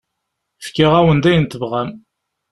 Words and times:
Fkiɣ-awen-d 0.65 1.25
ayen 1.29 1.45
tebɣam. 1.47 1.89